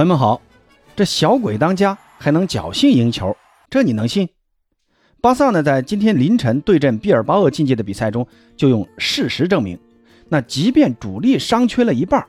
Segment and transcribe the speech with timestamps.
[0.00, 0.40] 朋友们好，
[0.96, 3.36] 这小鬼当家还能侥幸赢球，
[3.68, 4.26] 这你能信？
[5.20, 8.26] 巴萨呢，在今天凌晨对阵毕尔巴鄂竞技的比赛中，
[8.56, 9.78] 就用事实证明，
[10.30, 12.26] 那即便主力伤缺了一半，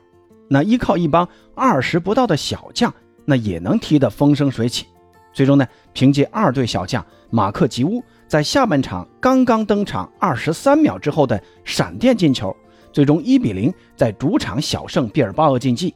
[0.48, 2.92] 那依靠一帮二十不到的小将，
[3.24, 4.84] 那也能踢得风生水起。
[5.32, 12.54] 最终呢，凭借二队小将马克吉乌在下半场刚刚登场二十三秒之后的闪电进球，
[12.92, 15.94] 最终一比零在主场小胜毕尔巴鄂竞技。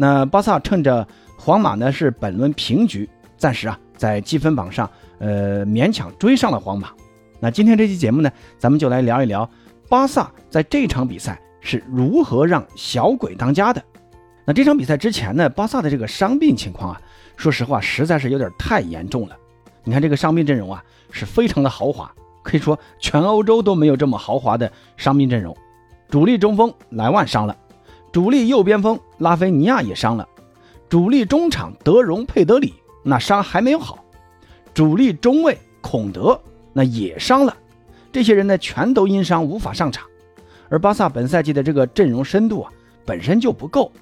[0.00, 6.88] 那巴萨趁着皇马呢是本轮平局，暂时啊在积分榜上，呃勉强追上了皇马。
[7.38, 9.46] 那今天这期节目呢，咱们就来聊一聊
[9.90, 13.84] 巴萨在这场比赛是如何让小鬼当家的。
[14.46, 17.00] 那这场比赛之前呢，巴萨的这个伤病情况啊，
[17.36, 19.36] 说实话实在是有点太严重了。
[19.84, 22.10] 你看这个伤病阵容啊，是非常的豪华，
[22.42, 25.54] 可以说全欧洲都没有这么豪华的伤病阵容。
[26.08, 27.54] 主力中锋莱万伤了。
[28.12, 30.28] 主力右边锋拉菲尼亚也伤了，
[30.88, 34.04] 主力中场德容佩德里那伤还没有好，
[34.74, 36.38] 主力中卫孔德
[36.72, 37.56] 那也伤了，
[38.10, 40.04] 这些人呢全都因伤无法上场。
[40.68, 42.72] 而巴萨本赛季的这个阵容深度啊
[43.04, 43.92] 本身就不够，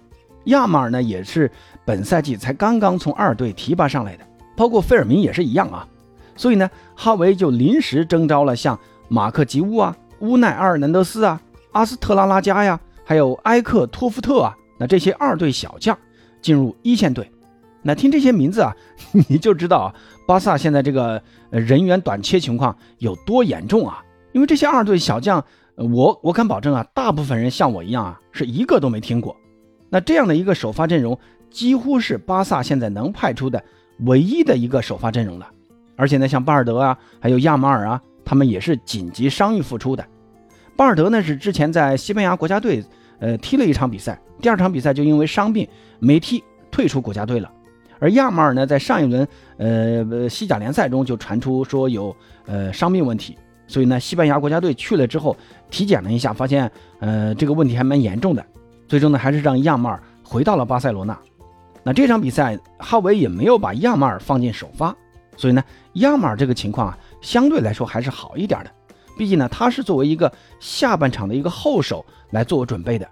[0.45, 1.51] 亚马尔呢也是
[1.85, 4.25] 本赛季才刚刚从二队提拔上来的，
[4.57, 5.87] 包括费尔明也是一样啊。
[6.35, 11.41] 所以呢，哈维就临时征召了像马克吉乌啊、乌奈阿尔南德斯啊、
[11.73, 12.81] 阿斯特拉拉加呀。
[13.09, 15.97] 还有埃克托夫特啊，那这些二队小将
[16.43, 17.33] 进入一线队，
[17.81, 18.77] 那听这些名字啊，
[19.31, 19.95] 你就知道啊，
[20.27, 24.05] 巴萨现在这个人员短缺情况有多严重啊！
[24.33, 25.43] 因为这些二队小将，
[25.77, 29.35] 我我敢保证啊，大部分人像我一样啊，是一个都没听过。
[29.89, 33.65] 那这样的一个首发阵容，几乎是巴萨现在能派出的
[34.01, 35.49] 唯一的一个首发阵容了。
[35.97, 40.07] 而且呢，像巴尔德啊，还有亚马尔啊，他们也是紧急伤愈复出的。
[40.79, 42.83] 巴尔德呢是之前在西班牙国家队。
[43.21, 45.67] 呃，踢了一场比赛，第二场比赛就因为伤病
[45.99, 47.51] 没踢，退出国家队了。
[47.99, 49.27] 而亚马尔呢，在上一轮
[49.57, 52.15] 呃西甲联赛中就传出说有
[52.47, 53.37] 呃伤病问题，
[53.67, 55.37] 所以呢，西班牙国家队去了之后
[55.69, 56.71] 体检了一下，发现
[57.01, 58.47] 呃这个问题还蛮严重的，
[58.87, 61.19] 最终呢还是让亚马尔回到了巴塞罗那。
[61.83, 64.95] 那这场比赛哈维也没有把亚马尔放进首发，
[65.37, 65.65] 所以呢，
[65.95, 68.71] 亚马尔这个情况啊相对来说还是好一点的。
[69.19, 73.07] 毕竟呢，他是作为一个下半场的一个后手来做准备的，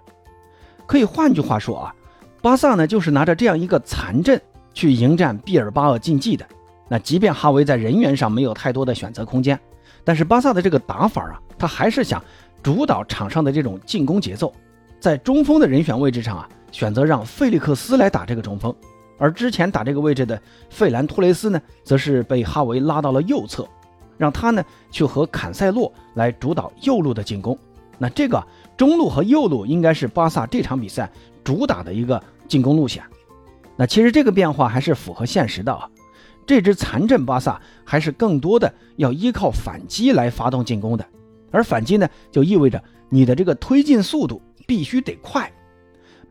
[0.85, 1.93] 可以换句话说啊，
[2.41, 4.41] 巴萨呢就是拿着这样一个残阵
[4.73, 6.47] 去迎战毕尔巴鄂竞技的。
[6.87, 9.59] 那即便哈维在人员上没有太多的选择空间，
[10.05, 12.23] 但是巴萨的这个打法啊，他还是想
[12.63, 14.53] 主导场上的这种进攻节奏。
[14.99, 18.73] 在中锋的人选位置上啊，选择让费利克斯来打这个中锋，
[19.19, 23.67] 而之前打这个位置的费兰托雷斯呢，则是被哈维拉到了右侧。
[24.17, 27.57] 让他呢去和坎塞洛来主导右路的进攻，
[27.97, 28.43] 那这个
[28.75, 31.09] 中路和右路应该是巴萨这场比赛
[31.43, 33.03] 主打的一个进攻路线。
[33.75, 35.87] 那其实这个变化还是符合现实的啊。
[36.45, 41.05] 这支残阵巴萨还是更多的要依靠反击来发动进攻的，
[41.51, 45.51] 而反击呢就意味着你的这个推进速度必须得快。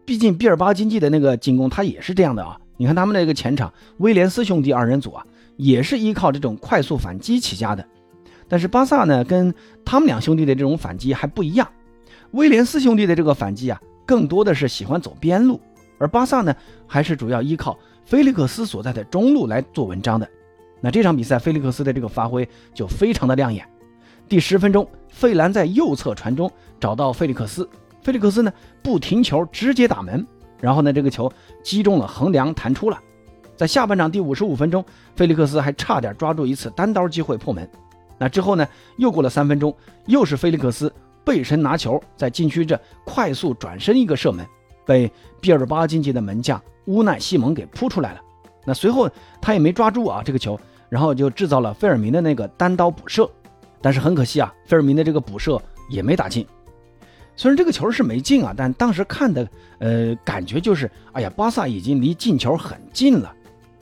[0.05, 2.59] 毕竟毕尔巴经济的那个进攻他也是这样的啊。
[2.79, 5.27] 你看他们那个前场威廉斯兄弟二人组啊。
[5.57, 7.87] 也是依靠这种快速反击起家的，
[8.49, 11.67] 但是巴萨呢，跟他们两兄弟的这种反击还不一样。
[12.33, 15.61] 威廉斯兄弟的这个反击啊，更多的是喜欢走边路，
[15.99, 16.55] 而巴萨呢，
[16.87, 20.29] 还是主要依靠菲利克斯所在的中路来做文章的。
[20.81, 23.67] 那这场比赛，菲利克斯的这个发挥就非常的亮眼。
[24.29, 27.69] 第十分钟，费兰在右侧传中找到菲利克斯，
[28.03, 28.53] 菲利克斯呢
[28.83, 30.27] 不停球直接打门，
[30.61, 33.01] 然后呢这个球击中了横梁弹出了。
[33.57, 34.85] 在下半场第五十五分钟，
[35.17, 37.69] 菲利克斯还差点抓住一次单刀机会破门。
[38.19, 38.67] 那之后呢？
[38.97, 39.75] 又过了三分钟，
[40.07, 40.93] 又是菲利克斯
[41.25, 44.47] 背身拿球，在禁区这快速转身一个射门，
[44.87, 48.21] 被毕尔巴竞技的门将乌奈西蒙给扑出来了。
[48.65, 49.09] 那随后
[49.41, 53.29] 他也没抓住啊这个球，然后就制造了费尔明的那个单刀补射。
[53.83, 56.47] 但是很可惜啊，费尔明的这个补射也没打进。
[57.37, 59.47] 虽然这个球是没进啊，但当时看的
[59.79, 63.31] 呃感觉就是，哎呀，巴萨已经离进球很近了。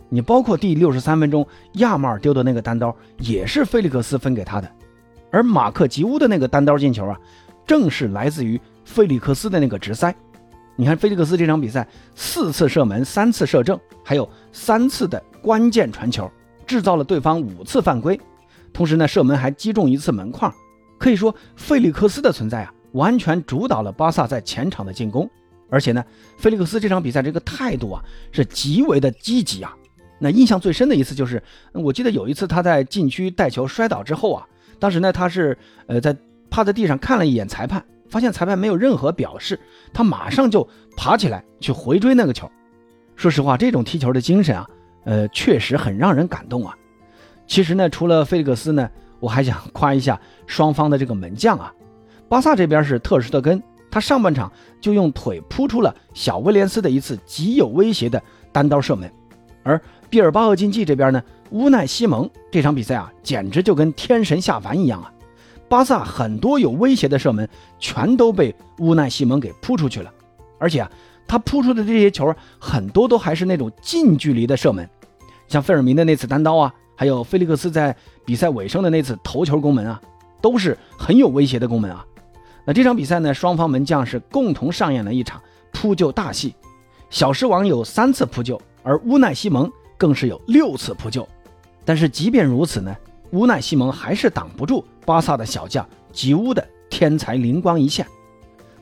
[0.09, 4.71] 你包括第六十三分钟亚马尔丢的那个单刀，也是菲利克斯分给他的，
[5.31, 7.19] 而马克吉乌的那个单刀进球啊，
[7.67, 10.15] 正是来自于菲利克斯的那个直塞。
[10.77, 16.31] 你看菲利克斯这场比赛四次射门，三次射正，还有三次的关键传球，
[16.67, 18.21] 制造了对方五次犯规，
[18.73, 20.53] 同时呢射门还击中一次门框。
[20.99, 25.29] 可以说菲利克斯的存在啊，完全主导了巴萨在前场的进攻。
[25.71, 26.05] 而且呢，
[26.39, 29.75] 菲利克斯这场比赛这个态度啊，是极为的积极啊。
[30.25, 31.43] 那印象最深的一次就是，
[31.73, 34.47] 我记得有一次他在禁区带球摔倒之后啊，
[34.79, 35.57] 当时呢他是
[35.87, 36.17] 呃在
[36.49, 39.61] 趴在地上看了一眼裁判，发现裁判没有任何表示，
[39.93, 40.67] 他马上就
[40.97, 42.51] 爬起来去回追那个球，
[43.17, 44.67] 说实话，这种踢球的精神啊，
[45.05, 46.75] 呃，确实很让人感动啊。
[47.47, 48.89] 其实呢，除了菲利克斯呢，
[49.21, 51.71] 我还想夸一下双方的这个门将啊。
[52.31, 54.51] 巴萨这边是特什特根，他上半场
[54.81, 59.13] 就用腿扑出了小威廉斯的一次极有威胁的单刀射门，
[59.65, 61.21] 而毕尔巴鄂竞技这边呢，
[61.51, 65.11] 乌奈西蒙这场比赛啊，简直就跟天神下凡一样啊。
[65.69, 67.49] 巴萨很多有威胁的射门
[67.81, 70.13] 全都被乌奈西蒙给扑出去了，
[70.61, 70.91] 而且啊，
[71.27, 74.89] 他扑出的这些球很多都还是那种近距离的射门，
[75.49, 76.73] 像费尔明的那次单刀啊。
[76.97, 80.01] 还有菲利克斯在比赛尾声的那次头球攻门啊，
[80.41, 82.07] 都是很有威胁的攻门啊。
[82.65, 86.55] 那这场比赛呢，双方门将是共同上演了一场扑救大戏。
[87.11, 91.29] 小狮王有三次扑救，而乌奈西蒙更是有六次扑救。
[91.85, 92.97] 但是即便如此呢，
[93.33, 98.07] 乌奈西蒙还是挡不住巴萨的小将吉乌的天才灵光一现。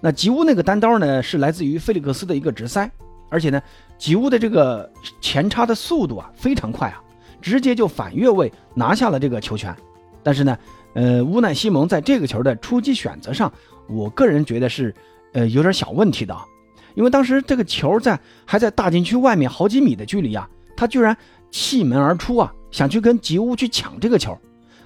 [0.01, 2.91] 那吉乌那个单刀呢，是来自于菲利克斯的一个直塞，
[3.31, 3.63] 而且呢，
[3.97, 4.91] 吉乌的这个
[5.23, 7.03] 前插的速度啊非常快啊。
[7.41, 9.75] 直接就反越位拿下了这个球权，
[10.23, 10.57] 但是呢，
[10.95, 13.53] 呃，乌奈西蒙在这个球的出击选择上，
[13.89, 14.95] 我个人觉得是，
[15.33, 16.45] 呃，有点小问题的，啊
[16.95, 21.17] 因为当时这个球在还在大禁区外面好几米的距离啊，他居然
[21.51, 24.37] 弃门而出啊，想去跟吉乌去抢这个球，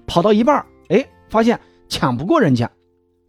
[0.07, 1.59] 跑到一半，哎，发现
[1.89, 2.71] 抢不过人家，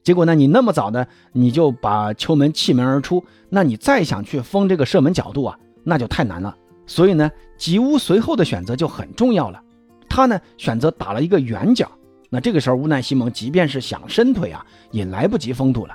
[0.04, 6.56] 结果呢，你那么早的你就把球门弃门而出，那你再想去封这个射门角度啊，那就太难了。
[6.86, 9.62] 所以呢，吉乌随后的选择就很重要了。
[10.10, 11.92] 他呢选择打了一个远角，
[12.30, 15.94] 那这个时候乌奈西蒙即便是想伸腿啊，也来不及封堵了。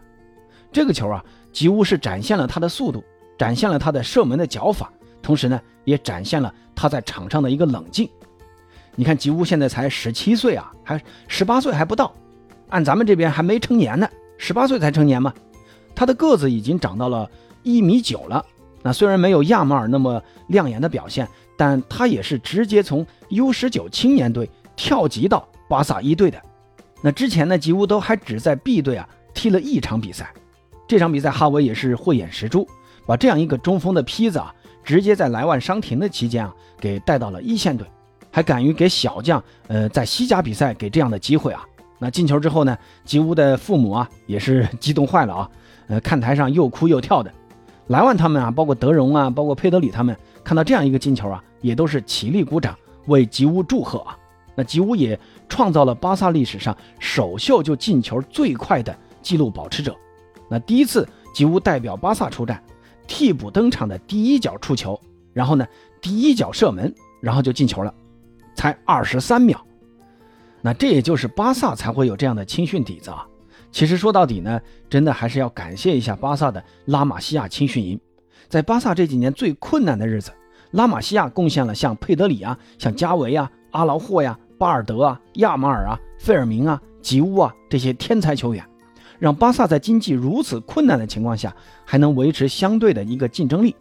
[0.71, 3.05] 这个球啊，吉乌是展现了他的速度，
[3.39, 4.91] 展现了他的射门的脚法，
[5.21, 8.09] 同时呢，也展现了他在场上的一个冷静。
[8.95, 12.13] 你看吉乌现在才十七岁啊，还十八岁还不到，
[12.69, 14.09] 按咱们这边还没成年呢，
[14.39, 15.33] 十八岁才成年嘛。
[15.95, 17.31] 他的个子已经长到了
[17.63, 18.45] 一米九了。
[18.83, 26.43] 那虽然没有亚马尔那么亮眼的表现，但他也是直接从 U19 青年队跳级到巴萨一队的。
[27.03, 30.33] 那之前呢，吉乌都还只在 B 队啊踢了一场比赛。
[30.93, 32.69] 这场比赛哈维也是慧眼识珠，
[33.07, 34.55] 把这样一个中锋的坯子啊，
[34.85, 37.87] 直接在莱万伤停的期间啊，给带到了一线队，
[38.31, 41.65] 还敢于给小将呃在西甲比赛给这样的机会啊。
[41.99, 45.51] 那进球之后呢，吉乌的父母啊也是 激动坏了啊，
[45.87, 47.33] 呃看台上又哭又跳的。
[47.87, 54.15] 莱万他们啊，包括德容啊，包括佩德里他们，看到这样一个进球啊，也都是起立鼓掌为吉乌祝贺啊。
[54.55, 55.19] 那吉乌也
[55.49, 59.97] 创造了巴萨历史上首秀就进球最快的纪录保持者。
[60.53, 62.63] 那第一次吉乌代表巴萨出战，
[63.07, 65.01] 替补登场的第一脚触球，
[65.33, 65.67] 然后呢
[66.03, 67.95] 第一脚射门，然后就进球了，
[68.55, 69.59] 才二十三秒。
[70.61, 73.27] 那这也就是巴萨才会有这样的青训底子啊。
[73.71, 74.61] 其实说到底呢，
[74.91, 77.99] 真的还是要感谢一下巴萨的拉玛西亚青训营。
[78.51, 80.31] 在巴萨这几年最困难的日子，
[80.73, 88.63] 拉玛西亚贡献了像佩德里啊、像加维啊、阿劳霍呀、巴尔德啊、亚马尔啊、费尔明啊、吉乌啊这些天才球员，
[89.23, 91.55] 让巴萨在经济如此困难的情况下，
[91.85, 93.73] 还能维持相对的一个竞争力。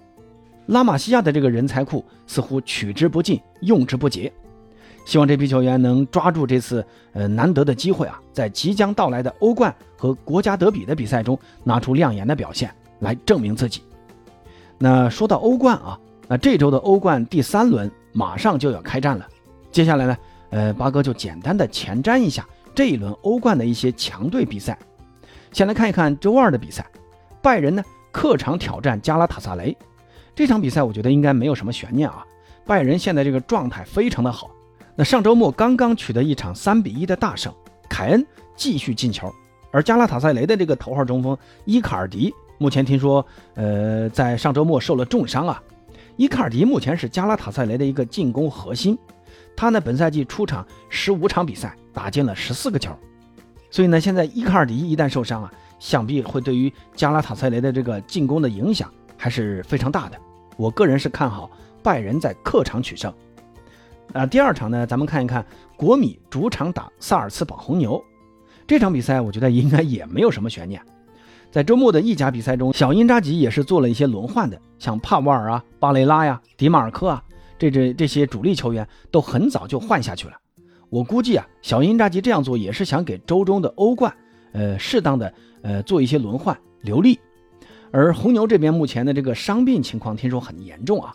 [0.67, 4.31] 拉玛西亚的这个人才库似乎取之不尽，用之不竭。
[5.03, 13.81] 希望这批球员能抓住这次呃难得的机会啊，在即将到来的欧冠和国家德比的比赛中拿出亮眼的表现来证明自己。
[14.77, 19.27] 那说到欧冠啊，那这周的欧冠第三轮马上就要开战了。
[19.71, 20.17] 接下来呢，
[20.51, 24.77] 呃，八哥就简单的前瞻一下这一轮欧冠的一些强队比赛。
[25.51, 26.86] 先来看一看周二的比赛，
[27.41, 29.75] 拜仁呢客场挑战加拉塔萨雷。
[30.34, 32.25] 这场比赛我觉得应该没有什么悬念啊，
[32.65, 34.50] 拜仁现在这个状态非常的好。
[34.96, 37.53] 那上周末刚刚取得一场三比一的大胜，
[37.89, 39.29] 凯恩继续进球，
[39.72, 45.62] 而加拉塔萨雷的这个头号中锋伊卡尔迪目前听说，呃，在上周末受了重伤啊。
[46.15, 48.98] 伊卡尔迪目前是加拉塔塞雷的一个进攻核心，
[49.55, 52.96] 他呢本赛季出场十五场比赛，打进了十四个球，
[53.72, 60.18] 所以呢，现在伊卡尔迪一旦受伤啊，想必会对于加拉塔塞雷的这个进攻的影响还是非常大的。
[60.58, 61.50] 我个人是看好
[61.82, 63.12] 拜仁在客场取胜。
[64.13, 65.44] 啊，第二场呢，咱们看一看
[65.78, 68.04] 国米主场打萨尔茨堡红牛
[68.68, 70.82] 这场比赛，我觉得应该也没有什么悬念。
[71.50, 77.24] 在周末的意甲比赛中，小因扎吉也是做了一些轮换的，像帕沃尔啊、巴雷拉呀、迪马尔科啊，
[77.58, 80.34] 这这这些主力球员都很早就换下去了。
[80.91, 84.13] 我估计啊，小因扎吉这样做也是想给周中的欧冠，
[84.51, 87.17] 呃，适当的呃做一些轮换留力。
[87.91, 91.13] 而红牛这边目前的这个伤病情况听说很严重啊。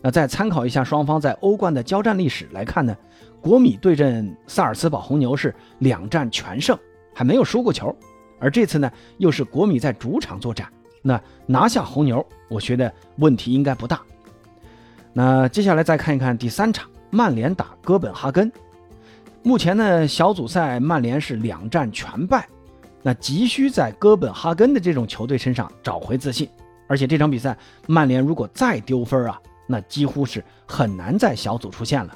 [0.00, 2.96] 那再参考一下双方在欧冠的交战历史来看呢，
[3.40, 6.78] 国米对阵萨尔茨堡红牛是两战全胜，
[7.12, 7.92] 还没有输过球。
[8.38, 14.00] 而这次呢，又是国米在主场作战，那拿下红牛，我觉得问题应该不大。
[15.12, 18.52] 那接下来再看一看第三场，曼联打哥本哈根。
[19.46, 22.48] 目前呢，小组赛曼联是两战全败，
[23.00, 26.48] 那急需在哥本哈根的这种球队身上找回自信。
[26.88, 32.12] 而且这场比赛，曼联如果再丢分啊，那几乎是很难在小组出现了。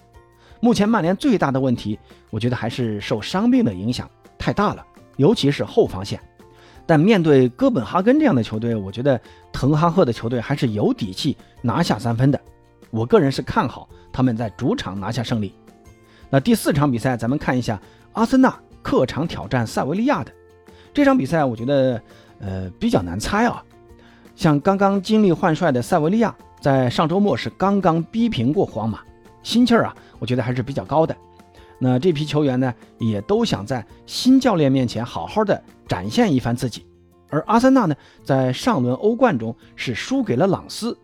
[0.59, 1.97] 目前曼联最大的问题，
[2.31, 4.85] 我觉得还是受伤病的影响太大了，
[5.17, 6.21] 尤其是后防线。
[6.85, 9.21] 但面对哥本哈根这样的球队，我觉得
[9.53, 12.41] 滕哈赫的球队还是有底气拿下三分的。
[12.91, 15.55] 我个人是看好他们在主场拿下胜利。
[16.31, 17.81] 那第四场比赛，咱们看一下
[18.13, 20.33] 阿森纳客场挑战塞维利亚的
[20.95, 22.01] 这场比赛，我觉得
[22.39, 23.63] 呃比较难猜啊。
[24.37, 29.01] 像刚刚经历换帅的塞维利亚，在上周末是刚刚逼平过皇马，
[29.43, 31.15] 心气儿啊，我觉得还是比较高的。
[31.79, 36.87] 那这批球员呢，也都想在新教练面前好好的展现一番自己。
[37.29, 37.95] 而阿森纳呢，
[38.25, 40.97] 在上轮欧冠中是输给了朗斯。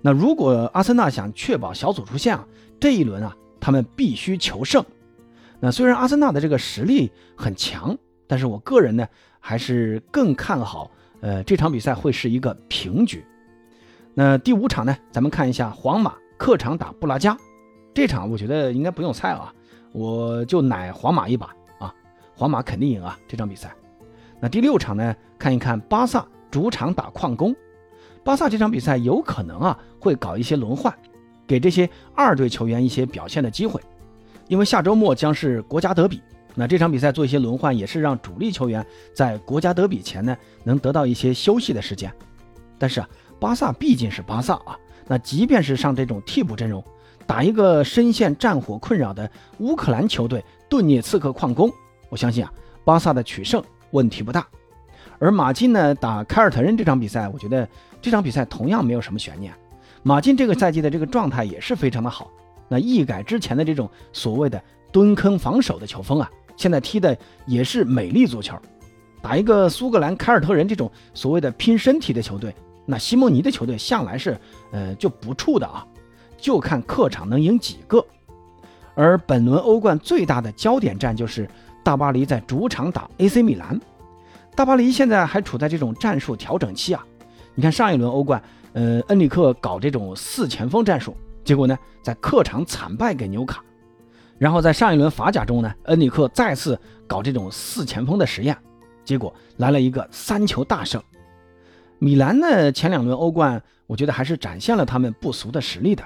[0.00, 2.46] 那如果阿森纳想确保小组出线啊，
[2.78, 4.84] 这一轮啊，他们必须求胜。
[5.60, 9.06] 那虽然阿森纳的这个实力很强，但是我个人呢，
[9.38, 10.90] 还是更看好。
[11.20, 13.24] 呃，这场比赛会是一个平局。
[14.14, 14.96] 那第五场呢？
[15.12, 17.38] 咱们看一下皇马客场打布拉加，
[17.94, 19.54] 这场我觉得应该不用猜啊，
[19.92, 21.94] 我就奶皇马一把啊，
[22.34, 23.72] 皇马肯定赢啊这场比赛。
[24.40, 25.14] 那第六场呢？
[25.38, 27.54] 看一看巴萨主场打矿工，
[28.24, 30.92] 巴萨这场比赛有可能啊会搞一些轮换，
[31.52, 33.78] 给这些二队球员一些表现的机会，
[34.48, 36.22] 因为下周末将是国家德比。
[36.54, 38.82] 那这场比赛做一些轮换，也是让主力球员
[39.14, 42.10] 在国家德比前呢，能得到一些休息的时间。
[42.78, 46.82] 但是啊，巴萨毕竟是巴萨啊，那即便是上这种替补阵容，
[47.26, 51.70] 打一个深陷战火困扰的乌克兰球队顿涅茨克矿工，
[52.08, 52.50] 我相信啊，
[52.82, 54.46] 巴萨的取胜问题不大。
[55.18, 57.68] 而马竞呢打凯尔特人这场比赛，我觉得
[58.00, 59.52] 这场比赛同样没有什么悬念。
[60.02, 62.30] 马竞这个赛季的这个状态也是非常的好，
[62.68, 66.30] 那一改之前的这种所谓的蹲坑防守的球风啊。
[66.56, 67.16] 现在踢的
[67.46, 68.54] 也是美丽足球，
[69.22, 72.54] 打一个苏格兰凯尔特人这种所谓的拼身体的球队，
[72.84, 74.36] 那西蒙尼的球队向来是
[74.70, 75.86] 呃就不怵的啊，
[76.36, 78.04] 就看客场能赢几个。
[78.94, 81.48] 而本轮欧冠最大的焦点战就是
[81.82, 83.80] 大巴黎在主场打 AC 米兰，
[84.54, 87.02] 大巴黎现在还处在这种战术调整期啊。
[87.54, 88.40] 你看上一轮欧冠，
[88.72, 93.62] 呃，恩里克搞这种四前锋战术，结果呢在客场惨败给纽卡。
[94.38, 98.56] 然后在上一轮法甲中呢，恩里克再次搞这种四前锋的实验，
[99.04, 101.00] 结果来了一个三球大胜。
[101.98, 106.02] 米兰呢，前两轮欧冠，我觉得还是展现了他们不俗的实力的。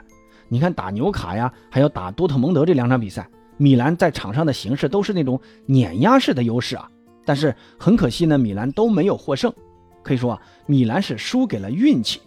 [0.49, 6.91] 你看打纽卡呀，还有打多特蒙德这两场比赛，米兰在场上的形势都是那种碾压式的优势啊。
[7.25, 9.51] 但是很可惜呢，米兰都没有获胜，
[10.03, 12.21] 可以说啊，米兰是输给了运气。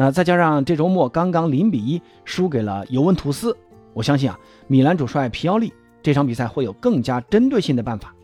[0.00, 3.56] 那再加上这周末刚刚零比一输给了尤文图斯。
[3.92, 4.38] 我相信啊，
[4.68, 8.14] 米兰主帅皮奥利这场比赛会有更加针对性的办法。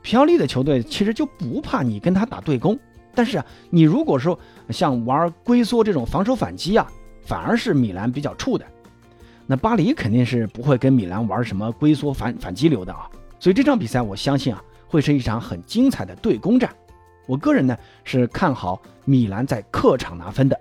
[0.00, 2.78] 皮奥利的球队其实就不怕你跟他打对攻，
[3.16, 4.38] 但是啊，你如果说
[4.70, 6.86] 像玩龟缩这种防守反击啊，
[7.20, 8.64] 反而是米兰比较怵的。
[9.44, 13.10] 那巴黎肯定是不会跟米兰玩什么龟缩反反击流的啊。
[13.40, 16.70] 所以这场比赛我相信啊，会是一场很精彩的对攻战。
[17.26, 20.56] 我个人呢是看好米兰在客场拿分的。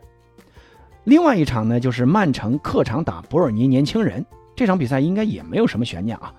[1.08, 4.26] 另外一场呢就是曼城客场打博尔尼年轻人。
[4.58, 6.34] 这场比赛应该也没有什么悬念啊，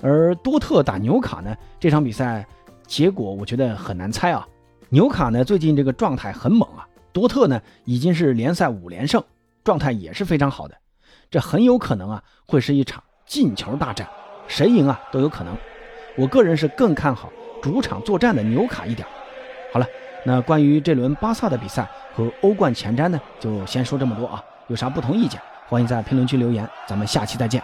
[0.00, 1.54] 而多特打纽卡呢？
[1.78, 2.46] 这场比赛
[2.86, 4.48] 结果我觉得很难猜啊。
[4.88, 9.22] 纽卡呢最近这个状态很猛啊，多特呢已经是联赛五连胜，
[9.62, 10.74] 状态也是非常好的，
[11.30, 14.08] 这很有可能啊会是一场进球大战，
[14.46, 15.54] 谁赢啊都有可能。
[16.16, 19.06] 我个人是更看好主场作战的纽卡一点。
[19.70, 19.86] 好了，
[20.24, 25.40] 那关于这轮巴萨的比赛和欧冠前瞻呢，就先说这么多啊，有啥不同意见？
[25.68, 27.62] 欢迎在评论区留言，咱们下期再见。